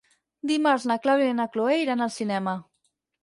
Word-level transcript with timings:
Dimarts 0.51 0.87
na 0.91 0.97
Clàudia 1.03 1.33
i 1.35 1.37
na 1.41 1.45
Cloè 1.57 1.77
iran 1.81 2.03
al 2.07 2.13
cinema. 2.17 2.57